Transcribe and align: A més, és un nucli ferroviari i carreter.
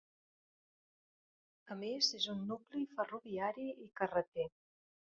A 1.77 1.77
més, 1.83 2.11
és 2.23 2.27
un 2.35 2.43
nucli 2.55 2.85
ferroviari 2.97 3.71
i 3.89 3.91
carreter. 4.03 4.53